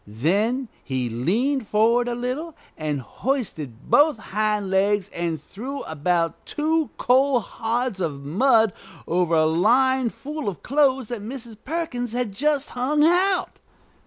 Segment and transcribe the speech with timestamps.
[0.07, 6.89] Then he leaned forward a little, and hoisted both hind legs, and threw about two
[6.97, 8.73] coal hods of mud
[9.07, 11.55] over a line full of clothes Mrs.
[11.63, 13.59] Perkins had just hung out.